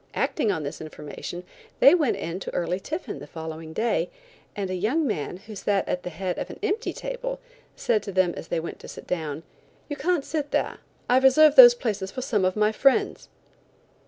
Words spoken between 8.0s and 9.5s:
to them as they went to sit down: